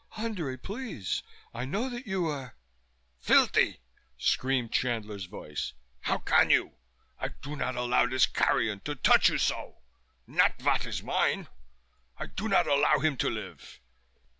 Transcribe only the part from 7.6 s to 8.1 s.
allow